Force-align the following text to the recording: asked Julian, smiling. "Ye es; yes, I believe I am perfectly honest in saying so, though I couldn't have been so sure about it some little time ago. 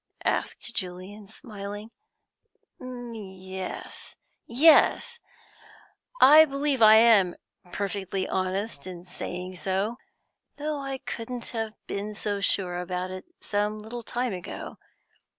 asked 0.25 0.73
Julian, 0.75 1.27
smiling. 1.27 1.91
"Ye 2.79 3.59
es; 3.59 4.15
yes, 4.47 5.19
I 6.19 6.43
believe 6.43 6.81
I 6.81 6.95
am 6.95 7.35
perfectly 7.71 8.27
honest 8.27 8.87
in 8.87 9.03
saying 9.03 9.57
so, 9.57 9.97
though 10.57 10.79
I 10.79 10.97
couldn't 10.97 11.49
have 11.49 11.73
been 11.85 12.15
so 12.15 12.41
sure 12.41 12.79
about 12.79 13.11
it 13.11 13.25
some 13.41 13.77
little 13.77 14.01
time 14.01 14.33
ago. 14.33 14.79